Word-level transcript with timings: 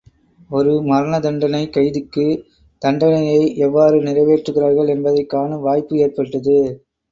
ஒரு 0.49 0.81
மரண 0.81 1.19
தண்டனைக் 1.19 1.73
கைதிக்கு 1.73 2.25
தண்டனையை 2.81 3.55
எவ்வாறு 3.57 4.01
நிறைவேற்றுகிறார்கள் 4.01 4.87
என்பதைக் 4.87 5.29
காணும் 5.29 5.61
வாய்ப்பு 5.61 5.97
ஏற்பட்டது. 5.97 6.57